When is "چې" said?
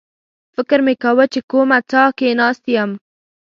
1.33-1.39